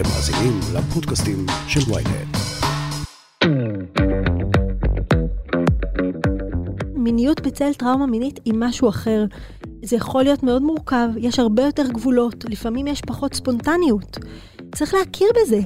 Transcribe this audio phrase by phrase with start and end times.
[0.00, 2.36] אתם מאזינים לפודקאסטים של ויינט.
[6.94, 9.24] מיניות בצל טראומה מינית היא משהו אחר.
[9.84, 14.18] זה יכול להיות מאוד מורכב, יש הרבה יותר גבולות, לפעמים יש פחות ספונטניות.
[14.74, 15.60] צריך להכיר בזה.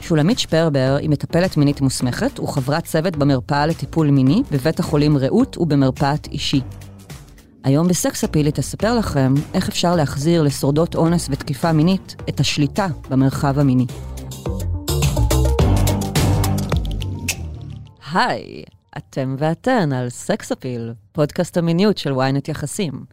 [0.00, 6.26] שולמית שפרבר היא מטפלת מינית מוסמכת וחברת צוות במרפאה לטיפול מיני בבית החולים רעות ובמרפאת
[6.26, 6.60] אישי.
[7.64, 12.86] היום בסקס אפיל היא תספר לכם איך אפשר להחזיר לשורדות אונס ותקיפה מינית את השליטה
[13.10, 13.86] במרחב המיני.
[18.12, 18.64] היי,
[18.96, 23.04] אתם ואתן על סקס אפיל, פודקאסט המיניות של ynet יחסים.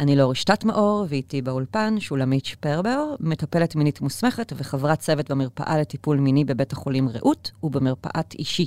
[0.00, 6.18] אני לא רשתת מאור, ואיתי באולפן שולמית שפרבר, מטפלת מינית מוסמכת וחברת צוות במרפאה לטיפול
[6.18, 8.66] מיני בבית החולים רעות ובמרפאת אישי.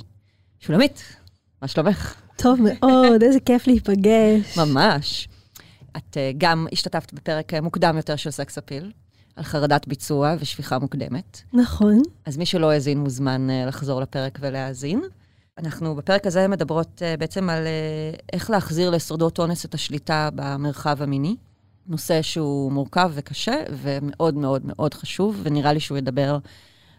[0.60, 1.16] שולמית,
[1.62, 2.14] מה שלומך?
[2.36, 4.58] טוב מאוד, איזה כיף להיפגש.
[4.58, 5.28] ממש.
[5.96, 8.92] את uh, גם השתתפת בפרק uh, מוקדם יותר של סקס אפיל,
[9.36, 11.40] על חרדת ביצוע ושפיכה מוקדמת.
[11.52, 12.02] נכון.
[12.26, 15.02] אז מי שלא האזין מוזמן uh, לחזור לפרק ולהאזין.
[15.58, 17.66] אנחנו בפרק הזה מדברות בעצם על
[18.32, 21.36] איך להחזיר לשורדות אונס את השליטה במרחב המיני.
[21.86, 26.38] נושא שהוא מורכב וקשה ומאוד מאוד מאוד חשוב, ונראה לי שהוא ידבר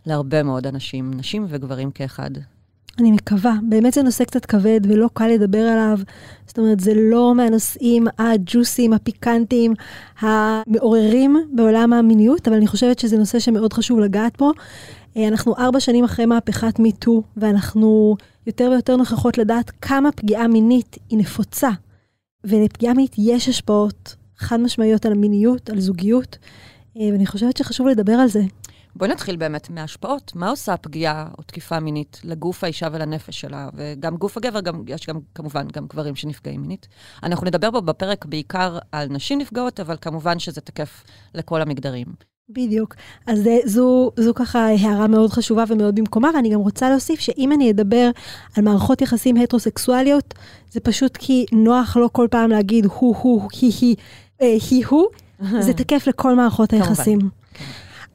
[0.06, 2.32] להרבה מאוד אנשים, נשים וגברים כאחד.
[3.00, 3.54] אני מקווה.
[3.70, 6.00] באמת זה נושא קצת כבד ולא קל לדבר עליו.
[6.48, 9.74] זאת אומרת, זה לא מהנושאים הג'וסיים, הפיקנטיים,
[10.20, 14.52] המעוררים בעולם המיניות, אבל אני חושבת שזה נושא שמאוד חשוב לגעת בו.
[15.18, 18.16] אה, אנחנו ארבע שנים אחרי מהפכת מיטו, ואנחנו
[18.48, 21.70] יותר ויותר נוכחות לדעת כמה פגיעה מינית היא נפוצה.
[22.44, 26.38] ולפגיעה מינית יש השפעות חד משמעיות על המיניות, על זוגיות,
[26.98, 28.42] אה, ואני חושבת שחשוב לדבר על זה.
[28.98, 30.32] בואי נתחיל באמת מההשפעות.
[30.36, 33.70] מה עושה הפגיעה או תקיפה מינית לגוף האישה ולנפש שלה?
[33.74, 36.88] וגם גוף הגבר, גם, יש גם כמובן גם גברים שנפגעים מינית.
[37.24, 42.08] אנחנו נדבר פה בפרק בעיקר על נשים נפגעות, אבל כמובן שזה תקף לכל המגדרים.
[42.50, 42.96] בדיוק.
[43.28, 47.52] אז אה, זו, זו ככה הערה מאוד חשובה ומאוד במקומה, ואני גם רוצה להוסיף שאם
[47.52, 48.10] אני אדבר
[48.58, 50.34] על מערכות יחסים הטרוסקסואליות,
[50.72, 53.96] זה פשוט כי נוח לא כל פעם להגיד הוא-הוא, היא-היא,
[54.42, 55.06] אה, היא-הוא,
[55.66, 57.20] זה תקף לכל מערכות היחסים.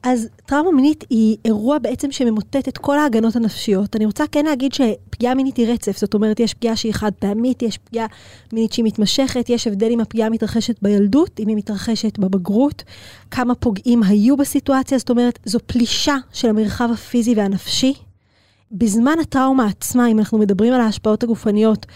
[0.02, 3.96] אז טראומה מינית היא אירוע בעצם שממוטט את כל ההגנות הנפשיות.
[3.96, 7.62] אני רוצה כן להגיד שפגיעה מינית היא רצף, זאת אומרת, יש פגיעה שהיא חד פעמית,
[7.62, 8.06] יש פגיעה
[8.52, 12.84] מינית שהיא מתמשכת, יש הבדל אם הפגיעה מתרחשת בילדות, אם היא מתרחשת בבגרות,
[13.30, 17.94] כמה פוגעים היו בסיטואציה, זאת אומרת, זו פלישה של המרחב הפיזי והנפשי.
[18.72, 21.86] בזמן הטראומה עצמה, אם אנחנו מדברים על ההשפעות הגופניות,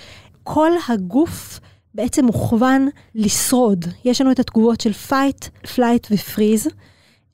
[0.42, 1.60] כל הגוף
[1.94, 3.84] בעצם מוכוון לשרוד.
[4.04, 6.70] יש לנו את התגובות של fight, flight ו-freeze.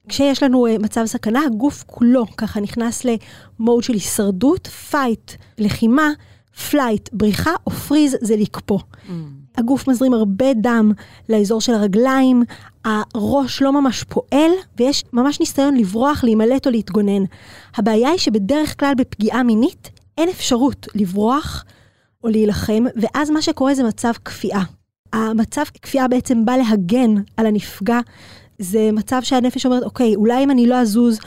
[0.08, 6.10] כשיש לנו אה, מצב סכנה, הגוף כולו ככה נכנס ל mode של הישרדות, fight, לחימה,
[6.70, 8.78] flight, בריחה, או freeze זה לקפוא.
[8.78, 9.10] אממ.
[9.56, 10.92] הגוף מזרים הרבה דם
[11.28, 12.42] לאזור של הרגליים,
[12.84, 17.22] הראש לא ממש פועל, ויש ממש ניסיון לברוח, להימלט או להתגונן.
[17.76, 21.64] הבעיה היא שבדרך כלל בפגיעה מינית אין אפשרות לברוח
[22.24, 24.60] או להילחם, ואז מה שקורה זה מצב כפייה.
[25.12, 28.00] המצב כפייה בעצם בא להגן על הנפגע
[28.58, 31.18] זה מצב שהנפש אומרת, אוקיי, אולי אם אני לא אזוז,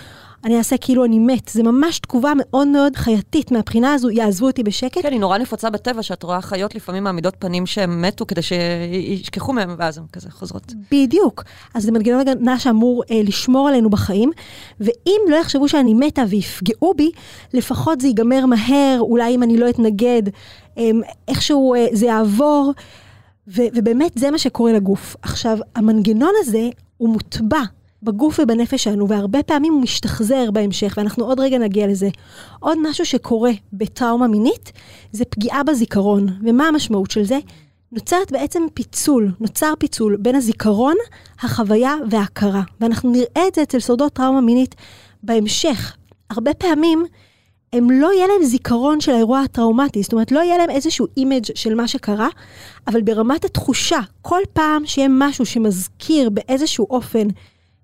[0.45, 1.47] אני אעשה כאילו אני מת.
[1.47, 5.01] זה ממש תגובה מאוד מאוד חייתית מהבחינה הזו, יעזבו אותי בשקט.
[5.01, 9.53] כן, היא נורא נפוצה בטבע, שאת רואה חיות לפעמים מעמידות פנים שהם מתו כדי שישכחו
[9.53, 10.73] מהם, ואז הן כזה חוזרות.
[10.91, 11.43] בדיוק.
[11.73, 14.31] אז זה מנגנון הגנה שאמור אה, לשמור עלינו בחיים,
[14.79, 17.11] ואם לא יחשבו שאני מתה ויפגעו בי,
[17.53, 20.23] לפחות זה ייגמר מהר, אולי אם אני לא אתנגד,
[20.77, 20.89] אה,
[21.27, 22.73] איכשהו אה, זה יעבור.
[23.47, 25.15] ו- ובאמת זה מה שקורה לגוף.
[25.21, 27.61] עכשיו, המנגנון הזה הוא מוטבע
[28.03, 32.09] בגוף ובנפש שלנו, והרבה פעמים הוא משתחזר בהמשך, ואנחנו עוד רגע נגיע לזה.
[32.59, 34.71] עוד משהו שקורה בטראומה מינית,
[35.11, 36.27] זה פגיעה בזיכרון.
[36.43, 37.39] ומה המשמעות של זה?
[37.91, 40.95] נוצרת בעצם פיצול, נוצר פיצול בין הזיכרון,
[41.41, 42.63] החוויה וההכרה.
[42.81, 44.75] ואנחנו נראה את זה אצל שורדות טראומה מינית
[45.23, 45.95] בהמשך.
[46.29, 47.05] הרבה פעמים
[47.75, 51.45] הם לא יהיה להם זיכרון של האירוע הטראומטי, זאת אומרת, לא יהיה להם איזשהו image
[51.55, 52.27] של מה שקרה,
[52.87, 57.27] אבל ברמת התחושה, כל פעם שיהיה משהו שמזכיר באיזשהו אופן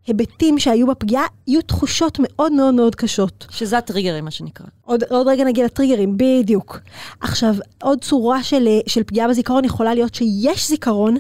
[0.08, 3.48] היבטים שהיו בפגיעה, יהיו תחושות מאוד מאוד מאוד קשות.
[3.50, 4.66] שזה הטריגרים, מה שנקרא.
[4.86, 6.80] עוד, עוד רגע נגיע לטריגרים, בדיוק.
[7.22, 11.18] עכשיו, עוד צורה של, של פגיעה בזיכרון יכולה להיות שיש זיכרון,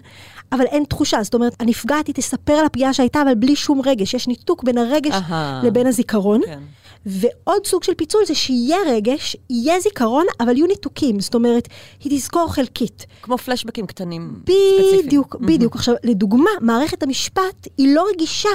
[0.51, 1.23] אבל אין תחושה.
[1.23, 4.13] זאת אומרת, הנפגעת היא תספר על הפגיעה שהייתה, אבל בלי שום רגש.
[4.13, 5.65] יש ניתוק בין הרגש Aha.
[5.65, 6.41] לבין הזיכרון.
[6.45, 6.59] כן.
[7.05, 11.19] ועוד סוג של פיצול זה שיהיה רגש, יהיה זיכרון, אבל יהיו ניתוקים.
[11.19, 11.67] זאת אומרת,
[12.03, 13.05] היא תזכור חלקית.
[13.21, 15.05] כמו פלשבקים קטנים ספציפיים.
[15.05, 15.75] בדיוק, בדיוק.
[15.75, 18.49] עכשיו, לדוגמה, מערכת המשפט היא לא רגישה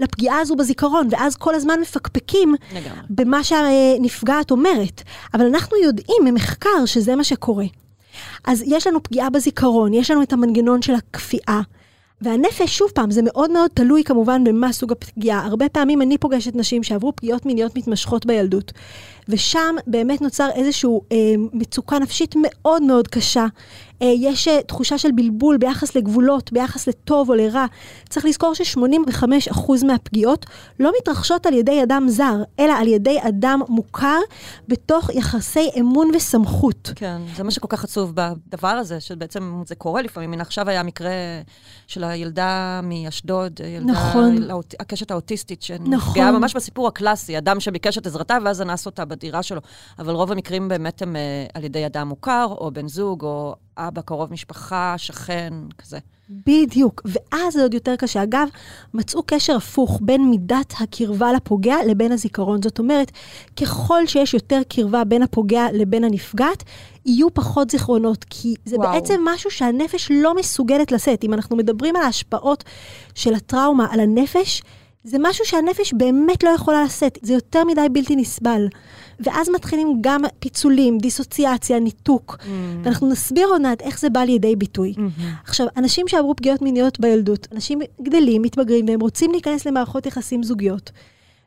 [0.00, 3.00] לפגיעה הזו בזיכרון, ואז כל הזמן מפקפקים לגמרי.
[3.10, 5.02] במה שהנפגעת אומרת.
[5.34, 7.64] אבל אנחנו יודעים ממחקר שזה מה שקורה.
[8.44, 11.60] אז יש לנו פגיעה בזיכרון, יש לנו את המנגנון של הכפייה.
[12.22, 15.46] והנפש, שוב פעם, זה מאוד מאוד תלוי כמובן במה סוג הפגיעה.
[15.46, 18.72] הרבה פעמים אני פוגשת נשים שעברו פגיעות מיניות מתמשכות בילדות,
[19.28, 21.16] ושם באמת נוצר איזושהי אה,
[21.52, 23.46] מצוקה נפשית מאוד מאוד קשה.
[24.02, 27.66] אה, יש אה, תחושה של בלבול ביחס לגבולות, ביחס לטוב או לרע.
[28.08, 30.46] צריך לזכור ש-85% מהפגיעות
[30.80, 34.18] לא מתרחשות על ידי אדם זר, אלא על ידי אדם מוכר
[34.68, 36.90] בתוך יחסי אמון וסמכות.
[36.96, 40.32] כן, זה מה שכל כך עצוב בדבר הזה, שבעצם זה קורה לפעמים.
[40.32, 41.12] הנה עכשיו היה מקרה
[41.86, 44.36] של הילדה מאשדוד, ילדה, נכון.
[44.80, 46.40] הקשת האוטיסטית, שנפגעה נכון.
[46.40, 49.60] ממש בסיפור הקלאסי, אדם שביקש את עזרתה ואז אנס אותה בדירה שלו.
[49.98, 54.00] אבל רוב המקרים באמת הם אה, על ידי אדם מוכר, או בן זוג, או אבא,
[54.00, 55.98] קרוב משפחה, שכן, כזה.
[56.46, 58.22] בדיוק, ואז זה עוד יותר קשה.
[58.22, 58.48] אגב,
[58.94, 62.62] מצאו קשר הפוך בין מידת הקרבה לפוגע לבין הזיכרון.
[62.62, 63.12] זאת אומרת,
[63.60, 66.62] ככל שיש יותר קרבה בין הפוגע לבין הנפגעת,
[67.06, 68.92] יהיו פחות זיכרונות, כי זה וואו.
[68.92, 71.24] בעצם משהו שהנפש לא מסוגלת לשאת.
[71.24, 72.64] אם אנחנו מדברים על ההשפעות
[73.14, 74.62] של הטראומה על הנפש,
[75.04, 78.66] זה משהו שהנפש באמת לא יכולה לשאת, זה יותר מדי בלתי נסבל.
[79.20, 82.36] ואז מתחילים גם פיצולים, דיסוציאציה, ניתוק.
[82.40, 82.46] Mm.
[82.82, 84.94] ואנחנו נסביר עוד מעט איך זה בא לידי ביטוי.
[85.44, 90.90] עכשיו, אנשים שעברו פגיעות מיניות בילדות, אנשים גדלים, מתבגרים, והם רוצים להיכנס למערכות יחסים זוגיות,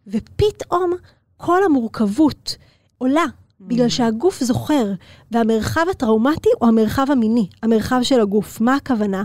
[0.07, 0.93] ופתאום
[1.37, 2.55] כל המורכבות
[2.97, 3.25] עולה,
[3.67, 4.91] בגלל שהגוף זוכר,
[5.31, 8.61] והמרחב הטראומטי הוא המרחב המיני, המרחב של הגוף.
[8.61, 9.23] מה הכוונה?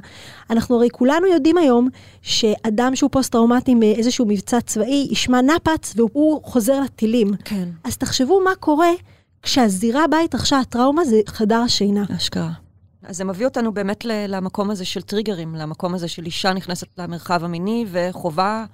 [0.51, 1.89] אנחנו הרי כולנו יודעים היום
[2.23, 7.31] שאדם שהוא פוסט-טראומטי מאיזשהו מבצע צבאי, ישמע נפץ והוא חוזר לטילים.
[7.45, 7.69] כן.
[7.85, 8.91] אז תחשבו מה קורה
[9.43, 12.05] כשהזירה בה התרחשה הטראומה זה חדר השינה.
[12.17, 12.51] אשכרה.
[13.03, 17.45] אז זה מביא אותנו באמת למקום הזה של טריגרים, למקום הזה של אישה נכנסת למרחב
[17.45, 18.65] המיני וחווה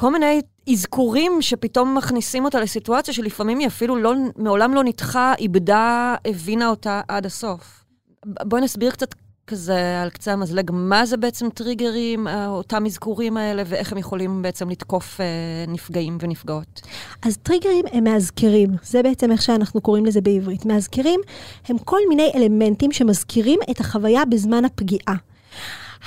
[0.00, 0.40] כל מיני
[0.72, 7.00] אזכורים שפתאום מכניסים אותה לסיטואציה שלפעמים היא אפילו לא, מעולם לא ניתחה, איבדה, הבינה אותה
[7.08, 7.84] עד הסוף.
[8.26, 9.14] בואי נסביר קצת
[9.46, 14.42] כזה על קצה המזלג, מה זה בעצם טריגרים, אה, אותם אזכורים האלה, ואיך הם יכולים
[14.42, 15.26] בעצם לתקוף אה,
[15.68, 16.80] נפגעים ונפגעות.
[17.22, 20.66] אז טריגרים הם מאזכרים, זה בעצם איך שאנחנו קוראים לזה בעברית.
[20.66, 21.20] מאזכרים
[21.68, 25.14] הם כל מיני אלמנטים שמזכירים את החוויה בזמן הפגיעה.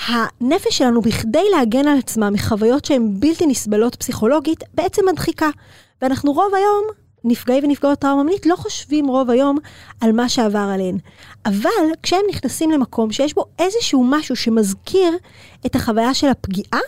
[0.07, 5.49] הנפש שלנו, בכדי להגן על עצמה מחוויות שהן בלתי נסבלות פסיכולוגית, בעצם מדחיקה.
[6.01, 6.83] ואנחנו רוב היום,
[7.23, 9.57] נפגעי ונפגעות טראומה מינית, לא חושבים רוב היום
[10.01, 10.97] על מה שעבר עליהן.
[11.45, 11.69] אבל
[12.03, 15.13] כשהם נכנסים למקום שיש בו איזשהו משהו שמזכיר
[15.65, 16.79] את החוויה של הפגיעה,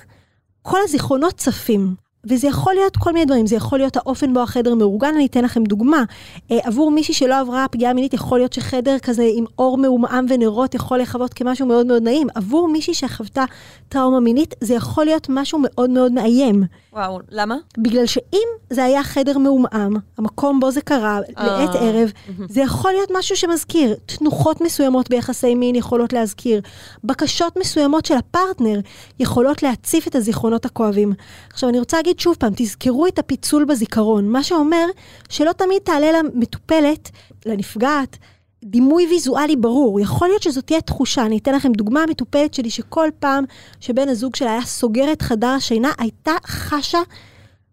[0.61, 2.02] כל הזיכרונות צפים.
[2.25, 5.43] וזה יכול להיות כל מיני דברים, זה יכול להיות האופן בו החדר מאורגן, אני אתן
[5.43, 6.03] לכם דוגמה.
[6.51, 10.75] אה, עבור מישהי שלא עברה פגיעה מינית, יכול להיות שחדר כזה עם אור מעומעם ונרות
[10.75, 12.27] יכול לחוות כמשהו מאוד מאוד נעים.
[12.35, 13.43] עבור מישהי שחוותה
[13.89, 16.63] טראומה מינית, זה יכול להיות משהו מאוד מאוד מאיים.
[16.93, 17.55] וואו, למה?
[17.77, 22.11] בגלל שאם זה היה חדר מעומעם, המקום בו זה קרה, לעת אה, ערב,
[22.49, 23.95] זה יכול להיות משהו שמזכיר.
[24.05, 26.61] תנוחות מסוימות ביחסי מין יכולות להזכיר.
[27.03, 28.79] בקשות מסוימות של הפרטנר
[29.19, 31.13] יכולות להציף את הזיכרונות הכואבים.
[31.49, 34.85] עכשיו, אני רוצה להגיד שוב פעם, תזכרו את הפיצול בזיכרון, מה שאומר
[35.29, 37.09] שלא תמיד תעלה למטופלת,
[37.45, 38.17] לנפגעת,
[38.63, 39.99] דימוי ויזואלי ברור.
[39.99, 41.25] יכול להיות שזאת תהיה תחושה.
[41.25, 43.43] אני אתן לכם דוגמה, מטופלת שלי שכל פעם
[43.79, 46.99] שבן הזוג שלה היה סוגר את חדר השינה, הייתה חשה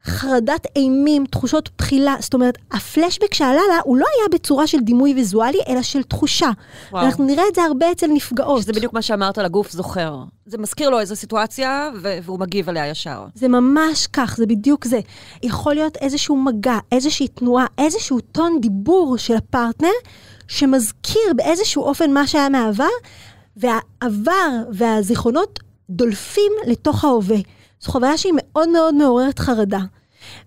[0.04, 2.16] חרדת אימים, תחושות בחילה.
[2.20, 6.50] זאת אומרת, הפלשבק שעלה לה, הוא לא היה בצורה של דימוי ויזואלי, אלא של תחושה.
[6.90, 7.02] וואו.
[7.02, 8.62] ואנחנו נראה את זה הרבה אצל נפגעות.
[8.62, 10.16] שזה בדיוק מה שאמרת על הגוף זוכר.
[10.46, 13.24] זה מזכיר לו איזו סיטואציה, והוא מגיב אליה ישר.
[13.34, 15.00] זה ממש כך, זה בדיוק זה.
[15.42, 19.88] יכול להיות איזשהו מגע, איזושהי תנועה, איזשהו טון דיבור של הפרטנר,
[20.48, 22.84] שמזכיר באיזשהו אופן מה שהיה מהעבר,
[23.56, 25.58] והעבר והזיכרונות
[25.90, 27.36] דולפים לתוך ההווה.
[27.80, 29.80] זו חוויה שהיא מאוד מאוד מעוררת חרדה.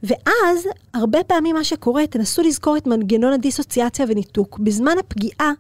[0.04, 4.60] ואז, הרבה פעמים מה שקורה, תנסו לזכור את מנגנון הדיסוציאציה וניתוק.
[4.60, 5.52] בזמן הפגיעה,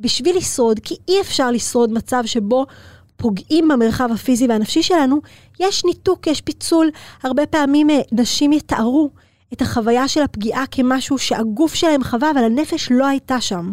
[0.00, 2.66] בשביל לשרוד, כי אי אפשר לשרוד מצב שבו
[3.16, 5.20] פוגעים במרחב הפיזי והנפשי שלנו,
[5.60, 6.90] יש ניתוק, יש פיצול.
[7.22, 9.10] הרבה פעמים אה, נשים יתארו
[9.52, 13.72] את החוויה של הפגיעה כמשהו שהגוף שלהם חווה, אבל הנפש לא הייתה שם.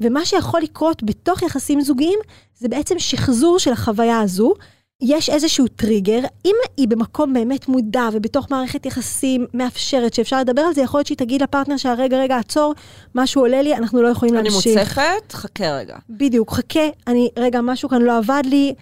[0.00, 2.18] ומה שיכול לקרות בתוך יחסים זוגיים,
[2.58, 4.54] זה בעצם שחזור של החוויה הזו.
[5.02, 10.74] יש איזשהו טריגר, אם היא במקום באמת מודע ובתוך מערכת יחסים מאפשרת שאפשר לדבר על
[10.74, 12.74] זה, יכול להיות שהיא תגיד לפרטנר שלה, רגע, רגע, עצור,
[13.14, 14.78] משהו עולה לי, אנחנו לא יכולים אני להמשיך.
[14.78, 15.96] מוצפת, חכה רגע.
[16.10, 18.74] בדיוק, חכה, אני, רגע, משהו כאן לא עבד לי.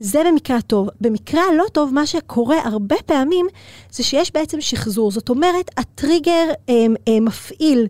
[0.00, 0.88] זה במקרה הטוב.
[1.00, 3.46] במקרה הלא טוב, מה שקורה הרבה פעמים,
[3.90, 5.10] זה שיש בעצם שחזור.
[5.10, 7.86] זאת אומרת, הטריגר הם, הם, מפעיל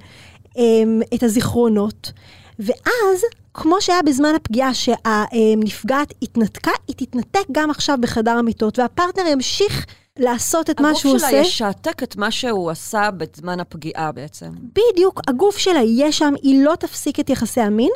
[0.56, 2.12] הם, את הזיכרונות,
[2.58, 3.22] ואז,
[3.56, 9.86] כמו שהיה בזמן הפגיעה שהנפגעת התנתקה, היא תתנתק גם עכשיו בחדר המיטות, והפרטנר ימשיך
[10.18, 11.48] לעשות את מה שהוא הגוף שלה עושה.
[11.48, 14.50] ישעתק את מה שהוא עשה בזמן הפגיעה בעצם.
[14.92, 17.90] בדיוק, הגוף שלה יהיה שם, היא לא תפסיק את יחסי המין,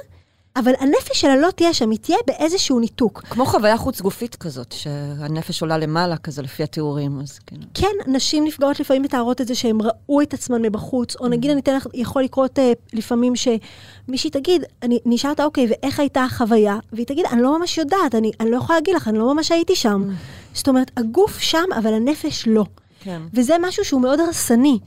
[0.57, 3.23] אבל הנפש שלה לא תהיה שם, היא תהיה באיזשהו ניתוק.
[3.31, 7.63] כמו חוויה חוץ גופית כזאת, שהנפש עולה למעלה כזה לפי התיאורים, אז כאילו.
[7.75, 11.61] כן, נשים נפגעות לפעמים מתארות את זה שהן ראו את עצמן מבחוץ, או נגיד, אני
[11.61, 16.79] אתן לך, יכול לקרות uh, לפעמים שמישהי תגיד, אני נשאל אותה, אוקיי, ואיך הייתה החוויה?
[16.93, 19.53] והיא תגיד, אני לא ממש יודעת, אני, אני לא יכולה להגיד לך, אני לא ממש
[19.53, 20.11] הייתי שם.
[20.55, 22.65] זאת אומרת, הגוף שם, אבל הנפש לא.
[23.01, 23.23] כן.
[23.35, 24.79] וזה משהו שהוא מאוד הרסני.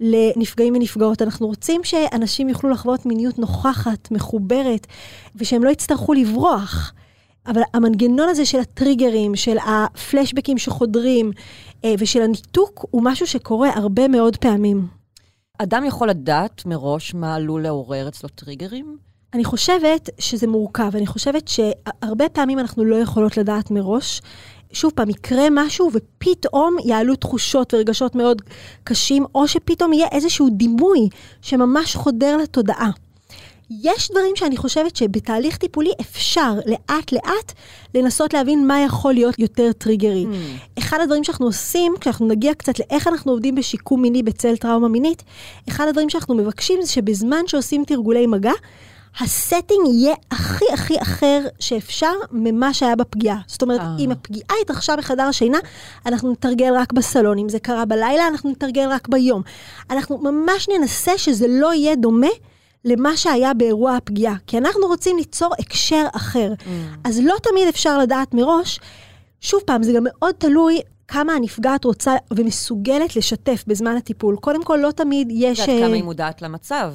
[0.00, 1.22] לנפגעים ונפגעות.
[1.22, 4.86] אנחנו רוצים שאנשים יוכלו לחוות מיניות נוכחת, מחוברת,
[5.36, 6.92] ושהם לא יצטרכו לברוח.
[7.46, 11.30] אבל המנגנון הזה של הטריגרים, של הפלשבקים שחודרים
[11.84, 14.86] אה, ושל הניתוק, הוא משהו שקורה הרבה מאוד פעמים.
[15.58, 18.96] אדם יכול לדעת מראש מה עלול לעורר אצלו טריגרים?
[19.34, 24.20] אני חושבת שזה מורכב, אני חושבת שהרבה פעמים אנחנו לא יכולות לדעת מראש.
[24.72, 28.42] שוב פעם, יקרה משהו ופתאום יעלו תחושות ורגשות מאוד
[28.84, 31.08] קשים, או שפתאום יהיה איזשהו דימוי
[31.42, 32.90] שממש חודר לתודעה.
[33.82, 37.52] יש דברים שאני חושבת שבתהליך טיפולי אפשר לאט לאט
[37.94, 40.24] לנסות להבין מה יכול להיות יותר טריגרי.
[40.24, 40.78] אממ.
[40.78, 45.22] אחד הדברים שאנחנו עושים, כשאנחנו נגיע קצת לאיך אנחנו עובדים בשיקום מיני בצל טראומה מינית,
[45.68, 48.52] אחד הדברים שאנחנו מבקשים זה שבזמן שעושים תרגולי מגע,
[49.18, 53.38] ה setting יהיה הכי הכי אחר שאפשר ממה שהיה בפגיעה.
[53.46, 53.96] זאת אומרת, אה.
[53.98, 55.58] אם הפגיעה התרחשה בחדר שינה,
[56.06, 57.38] אנחנו נתרגל רק בסלון.
[57.38, 59.42] אם זה קרה בלילה, אנחנו נתרגל רק ביום.
[59.90, 62.30] אנחנו ממש ננסה שזה לא יהיה דומה
[62.84, 66.52] למה שהיה באירוע הפגיעה, כי אנחנו רוצים ליצור הקשר אחר.
[66.58, 66.64] Mm.
[67.04, 68.80] אז לא תמיד אפשר לדעת מראש.
[69.40, 70.80] שוב פעם, זה גם מאוד תלוי
[71.12, 74.36] כמה הנפגעת רוצה ומסוגלת לשתף בזמן הטיפול.
[74.36, 75.60] קודם כל, לא תמיד יש...
[75.60, 76.94] את יודעת כמה היא מודעת למצב,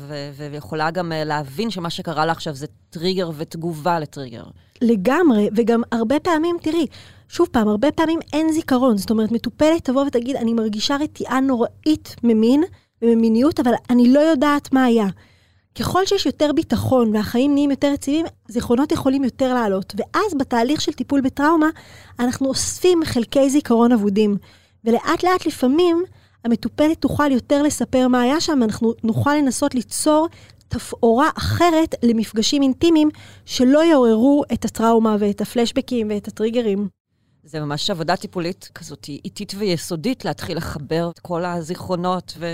[0.51, 4.43] ויכולה גם אה, להבין שמה שקרה לה עכשיו זה טריגר ותגובה לטריגר.
[4.81, 6.87] לגמרי, וגם הרבה פעמים, תראי,
[7.29, 8.97] שוב פעם, הרבה פעמים אין זיכרון.
[8.97, 12.63] זאת אומרת, מטופלת תבוא ותגיד, אני מרגישה רתיעה נוראית ממין
[13.01, 15.07] וממיניות, אבל אני לא יודעת מה היה.
[15.79, 19.95] ככל שיש יותר ביטחון והחיים נהיים יותר יציבים, זיכרונות יכולים יותר לעלות.
[19.97, 21.69] ואז בתהליך של טיפול בטראומה,
[22.19, 24.37] אנחנו אוספים חלקי זיכרון אבודים.
[24.83, 26.03] ולאט לאט לפעמים
[26.45, 30.27] המטופלת תוכל יותר לספר מה היה שם, אנחנו נוכל לנסות ליצור
[30.67, 33.09] תפאורה אחרת למפגשים אינטימיים
[33.45, 36.87] שלא יעוררו את הטראומה ואת הפלשבקים ואת הטריגרים.
[37.47, 42.45] זה ממש עבודה טיפולית כזאת איטית ויסודית להתחיל לחבר את כל הזיכרונות ו...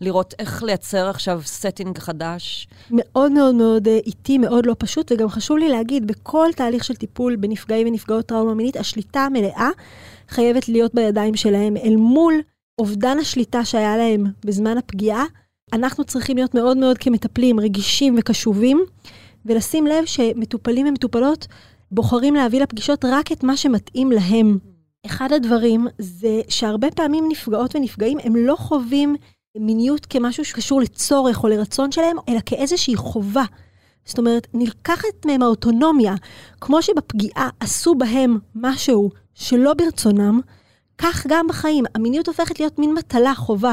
[0.00, 2.68] לראות איך לייצר עכשיו setting חדש.
[2.90, 6.94] מאוד מאוד מאוד אה, איטי, מאוד לא פשוט, וגם חשוב לי להגיד, בכל תהליך של
[6.94, 9.70] טיפול בנפגעים ונפגעות טראומה מינית, השליטה המלאה
[10.28, 12.34] חייבת להיות בידיים שלהם אל מול
[12.78, 15.24] אובדן השליטה שהיה להם בזמן הפגיעה.
[15.72, 18.84] אנחנו צריכים להיות מאוד מאוד כמטפלים רגישים וקשובים,
[19.46, 21.46] ולשים לב שמטופלים ומטופלות
[21.92, 24.58] בוחרים להביא לפגישות רק את מה שמתאים להם.
[25.06, 29.16] אחד הדברים זה שהרבה פעמים נפגעות ונפגעים הם לא חווים
[29.56, 33.44] מיניות כמשהו שקשור לצורך או לרצון שלהם, אלא כאיזושהי חובה.
[34.04, 36.14] זאת אומרת, נלקחת מהם האוטונומיה,
[36.60, 40.40] כמו שבפגיעה עשו בהם משהו שלא ברצונם,
[41.02, 41.84] כך גם בחיים.
[41.94, 43.72] המיניות הופכת להיות מין מטלה, חובה.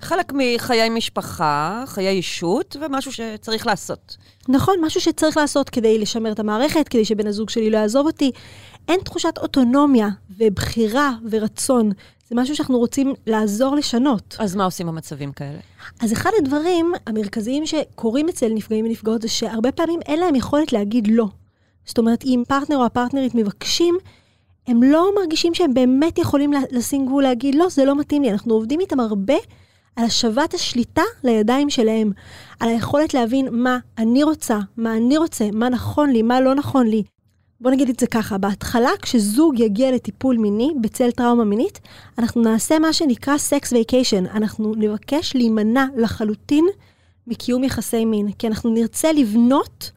[0.00, 4.16] חלק מחיי משפחה, חיי אישות, ומשהו שצריך לעשות.
[4.48, 8.30] נכון, משהו שצריך לעשות כדי לשמר את המערכת, כדי שבן הזוג שלי לא יעזוב אותי.
[8.88, 10.08] אין תחושת אוטונומיה
[10.38, 11.90] ובחירה ורצון
[12.28, 14.36] זה משהו שאנחנו רוצים לעזור לשנות.
[14.38, 15.58] אז מה עושים במצבים כאלה?
[16.00, 21.08] אז אחד הדברים המרכזיים שקורים אצל נפגעים ונפגעות זה שהרבה פעמים אין להם יכולת להגיד
[21.10, 21.26] לא.
[21.84, 23.98] זאת אומרת, אם פרטנר או הפרטנרית מבקשים,
[24.68, 28.30] הם לא מרגישים שהם באמת יכולים לשים גבול להגיד, לא, זה לא מתאים לי.
[28.30, 29.34] אנחנו עובדים איתם הרבה
[29.96, 32.12] על השבת השליטה לידיים שלהם,
[32.60, 36.86] על היכולת להבין מה אני רוצה, מה אני רוצה, מה נכון לי, מה לא נכון
[36.86, 37.02] לי.
[37.60, 41.80] בוא נגיד את זה ככה, בהתחלה כשזוג יגיע לטיפול מיני בצל טראומה מינית,
[42.18, 44.26] אנחנו נעשה מה שנקרא סקס וייקיישן.
[44.26, 46.66] אנחנו נבקש להימנע לחלוטין
[47.26, 49.90] מקיום יחסי מין, כי אנחנו נרצה לבנות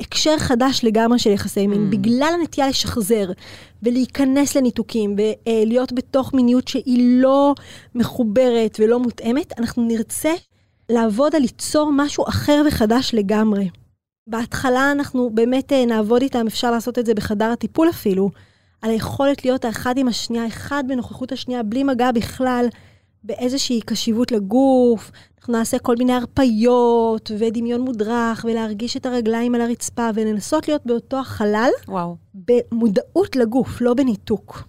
[0.00, 1.90] הקשר חדש לגמרי של יחסי מין, mm.
[1.90, 3.26] בגלל הנטייה לשחזר
[3.82, 7.54] ולהיכנס לניתוקים ולהיות בתוך מיניות שהיא לא
[7.94, 10.32] מחוברת ולא מותאמת, אנחנו נרצה
[10.88, 13.68] לעבוד על ליצור משהו אחר וחדש לגמרי.
[14.26, 18.30] בהתחלה אנחנו באמת אה, נעבוד איתם, אפשר לעשות את זה בחדר הטיפול אפילו,
[18.82, 22.66] על היכולת להיות האחד עם השנייה, אחד בנוכחות השנייה, בלי מגע בכלל,
[23.26, 25.10] באיזושהי קשיבות לגוף.
[25.38, 31.16] אנחנו נעשה כל מיני הרפיות ודמיון מודרך, ולהרגיש את הרגליים על הרצפה, ולנסות להיות באותו
[31.16, 31.70] החלל.
[31.88, 32.16] וואו.
[32.34, 34.62] במודעות לגוף, לא בניתוק.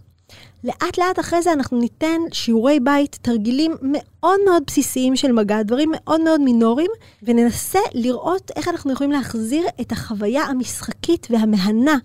[0.64, 5.90] לאט לאט אחרי זה אנחנו ניתן שיעורי בית, תרגילים מאוד מאוד בסיסיים של מגע, דברים
[5.94, 6.92] מאוד מאוד מינוריים,
[7.24, 11.98] וננסה לראות איך אנחנו יכולים להחזיר את החוויה המשחקית והמהנה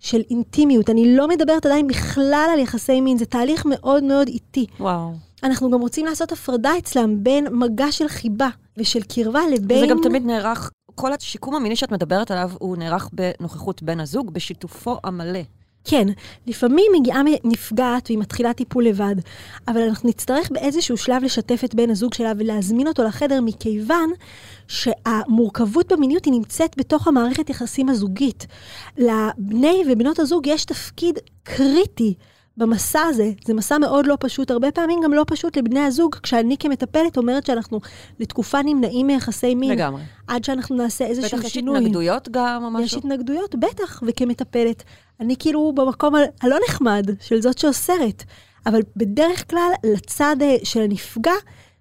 [0.00, 0.90] של אינטימיות.
[0.90, 4.66] אני לא מדברת עדיין בכלל על יחסי מין, זה תהליך מאוד מאוד איטי.
[4.80, 5.29] וואו.
[5.42, 9.80] אנחנו גם רוצים לעשות הפרדה אצלם בין מגע של חיבה ושל קרבה לבין...
[9.80, 14.30] זה גם תמיד נערך כל השיקום המיני שאת מדברת עליו, הוא נערך בנוכחות בן הזוג,
[14.32, 15.40] בשיתופו המלא.
[15.84, 16.06] כן,
[16.46, 19.14] לפעמים מגיעה נפגעת והיא מתחילה טיפול לבד,
[19.68, 24.10] אבל אנחנו נצטרך באיזשהו שלב לשתף את בן הזוג שלה ולהזמין אותו לחדר, מכיוון
[24.68, 28.46] שהמורכבות במיניות היא נמצאת בתוך המערכת יחסים הזוגית.
[28.98, 32.14] לבני ובנות הזוג יש תפקיד קריטי
[32.60, 36.56] במסע הזה, זה מסע מאוד לא פשוט, הרבה פעמים גם לא פשוט לבני הזוג, כשאני
[36.58, 37.80] כמטפלת אומרת שאנחנו
[38.18, 39.70] לתקופה נמנעים מיחסי מין.
[39.70, 40.02] לגמרי.
[40.26, 41.74] עד שאנחנו נעשה איזשהו שינוי.
[41.74, 42.84] בטח יש התנגדויות גם או משהו?
[42.84, 44.82] יש התנגדויות, בטח, וכמטפלת.
[45.20, 48.24] אני כאילו במקום הלא נחמד של זאת שאוסרת,
[48.66, 51.32] אבל בדרך כלל לצד אה, של הנפגע,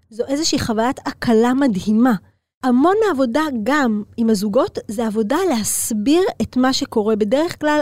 [0.09, 2.13] זו איזושהי חוויית הקלה מדהימה.
[2.63, 7.15] המון מהעבודה גם עם הזוגות, זה עבודה להסביר את מה שקורה.
[7.15, 7.79] בדרך כלל...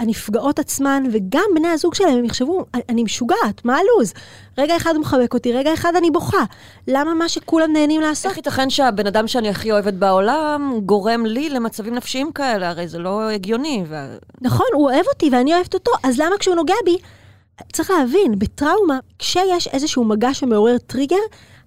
[0.00, 4.12] הנפגעות עצמן, וגם בני הזוג שלהם, הם יחשבו, אני משוגעת, מה הלו"ז?
[4.58, 6.44] רגע אחד הוא מחבק אותי, רגע אחד אני בוכה.
[6.88, 8.26] למה מה שכולם נהנים לעשות?
[8.26, 12.68] איך ייתכן שהבן אדם שאני הכי אוהבת בעולם גורם לי למצבים נפשיים כאלה?
[12.68, 13.84] הרי זה לא הגיוני.
[13.88, 14.16] ו...
[14.40, 16.98] נכון, הוא אוהב אותי ואני אוהבת אותו, אז למה כשהוא נוגע בי?
[17.72, 21.16] צריך להבין, בטראומה, כשיש איזשהו מגע שמעורר טריגר,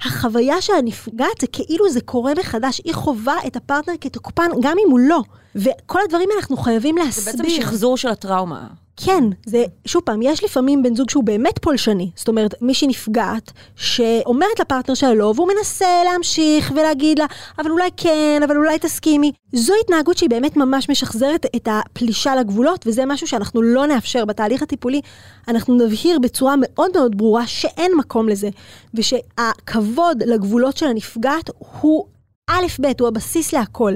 [0.01, 4.91] החוויה של הנפגעת זה כאילו זה קורה מחדש, היא חווה את הפרטנר כתוקפן גם אם
[4.91, 5.21] הוא לא.
[5.57, 7.31] וכל הדברים האלה אנחנו חייבים להסביר.
[7.37, 8.67] זה בעצם שחזור של הטראומה.
[9.05, 12.11] כן, זה, שוב פעם, יש לפעמים בן זוג שהוא באמת פולשני.
[12.15, 17.25] זאת אומרת, מישהי נפגעת, שאומרת לפרטנר שלה לא, והוא מנסה להמשיך ולהגיד לה,
[17.59, 19.31] אבל אולי כן, אבל אולי תסכימי.
[19.53, 24.61] זו התנהגות שהיא באמת ממש משחזרת את הפלישה לגבולות, וזה משהו שאנחנו לא נאפשר בתהליך
[24.61, 25.01] הטיפולי.
[25.47, 28.49] אנחנו נבהיר בצורה מאוד מאוד ברורה שאין מקום לזה,
[28.93, 31.49] ושהכבוד לגבולות של הנפגעת
[31.81, 32.05] הוא
[32.49, 33.93] א', ב', הוא הבסיס להכל.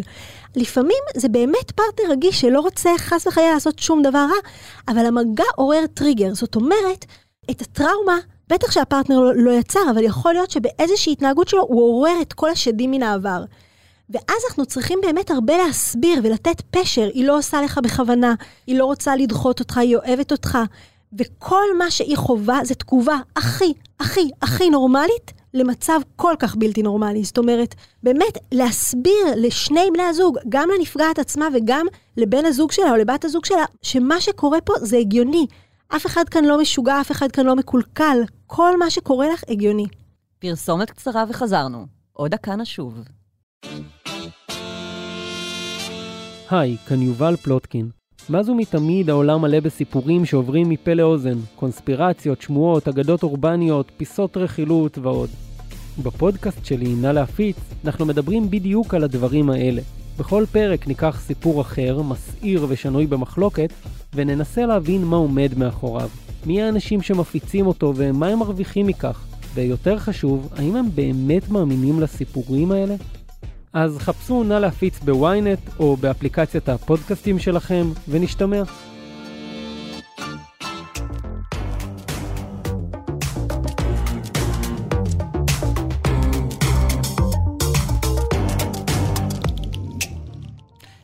[0.55, 4.49] לפעמים זה באמת פרטנר רגיש שלא רוצה חס וחלילה לעשות שום דבר רע,
[4.87, 6.33] אבל המגע עורר טריגר.
[6.33, 7.05] זאת אומרת,
[7.51, 8.17] את הטראומה,
[8.49, 12.49] בטח שהפרטנר לא, לא יצר, אבל יכול להיות שבאיזושהי התנהגות שלו הוא עורר את כל
[12.49, 13.43] השדים מן העבר.
[14.09, 17.09] ואז אנחנו צריכים באמת הרבה להסביר ולתת פשר.
[17.13, 18.33] היא לא עושה לך בכוונה,
[18.67, 20.57] היא לא רוצה לדחות אותך, היא אוהבת אותך.
[21.19, 27.23] וכל מה שהיא חווה זה תגובה הכי, הכי, הכי נורמלית למצב כל כך בלתי נורמלי.
[27.23, 31.85] זאת אומרת, באמת להסביר לשני בני הזוג, גם לנפגעת עצמה וגם
[32.17, 35.45] לבן הזוג שלה או לבת הזוג שלה, שמה שקורה פה זה הגיוני.
[35.95, 38.17] אף אחד כאן לא משוגע, אף אחד כאן לא מקולקל.
[38.47, 39.85] כל מה שקורה לך הגיוני.
[40.39, 41.85] פרסומת קצרה וחזרנו.
[42.13, 42.99] עוד דקה נשוב.
[46.49, 48.00] היי, כאן יובל פלוטקין.
[48.29, 55.29] מאז ומתמיד העולם מלא בסיפורים שעוברים מפה לאוזן, קונספירציות, שמועות, אגדות אורבניות, פיסות רכילות ועוד.
[56.03, 57.55] בפודקאסט שלי, נא להפיץ,
[57.85, 59.81] אנחנו מדברים בדיוק על הדברים האלה.
[60.19, 63.73] בכל פרק ניקח סיפור אחר, מסעיר ושנוי במחלוקת,
[64.15, 66.09] וננסה להבין מה עומד מאחוריו.
[66.45, 69.25] מי האנשים שמפיצים אותו ומה הם מרוויחים מכך.
[69.53, 72.95] ויותר חשוב, האם הם באמת מאמינים לסיפורים האלה?
[73.73, 78.63] אז חפשו נא להפיץ בוויינט או באפליקציית הפודקאסטים שלכם, ונשתמע.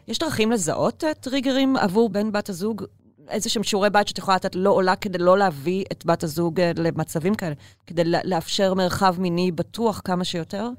[0.08, 2.84] יש דרכים לזהות טריגרים עבור בן בת הזוג?
[3.30, 6.60] איזה שהם שיעורי בית שאת יכולה לתת לא עולה כדי לא להביא את בת הזוג
[6.60, 7.56] אה, למצבים כאלה,
[7.88, 10.70] כדי לאפשר מרחב מיני בטוח כמה שיותר?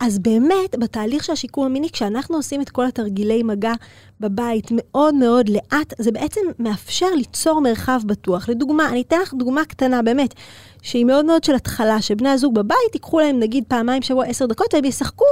[0.00, 3.72] אז באמת, בתהליך של השיקום המיני, כשאנחנו עושים את כל התרגילי מגע
[4.20, 8.48] בבית מאוד מאוד לאט, זה בעצם מאפשר ליצור מרחב בטוח.
[8.48, 10.34] לדוגמה, אני אתן לך דוגמה קטנה, באמת,
[10.82, 14.74] שהיא מאוד מאוד של התחלה, שבני הזוג בבית ייקחו להם נגיד פעמיים שבוע עשר דקות,
[14.74, 15.24] והם ישחקו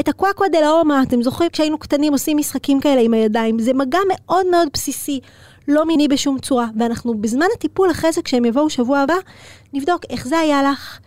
[0.00, 1.02] את הקוואקווה דה לאומה.
[1.02, 3.58] אתם זוכרים כשהיינו קטנים עושים משחקים כאלה עם הידיים?
[3.58, 5.20] זה מגע מאוד מאוד בסיסי.
[5.68, 9.14] לא מיני בשום צורה, ואנחנו בזמן הטיפול אחרי זה, כשהם יבואו שבוע הבא,
[9.72, 10.98] נבדוק איך זה היה לך,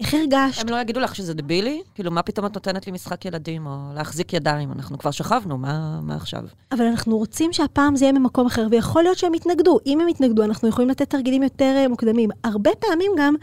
[0.00, 0.60] איך הרגשת?
[0.62, 1.82] הם לא יגידו לך שזה דבילי?
[1.94, 4.72] כאילו, מה פתאום את נותנת לי משחק ילדים, או להחזיק ידיים?
[4.72, 6.42] אנחנו כבר שכבנו, מה, מה עכשיו?
[6.72, 9.78] אבל אנחנו רוצים שהפעם זה יהיה ממקום אחר, ויכול להיות שהם יתנגדו.
[9.86, 12.30] אם הם יתנגדו, אנחנו יכולים לתת תרגילים יותר אה, מוקדמים.
[12.44, 13.34] הרבה פעמים גם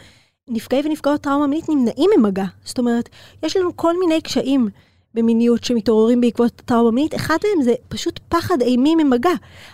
[0.47, 2.45] נפגעי ונפגעות טראומה מינית נמנעים ממגע.
[2.63, 3.09] זאת אומרת,
[3.43, 4.69] יש לנו כל מיני קשיים
[5.13, 7.15] במיניות שמתעוררים בעקבות טראומה מינית.
[7.15, 9.33] אחד מהם זה פשוט פחד אימים ממגע.